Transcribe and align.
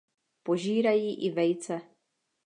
Požírají 0.43 1.15
i 1.25 1.31
vejce. 1.31 1.81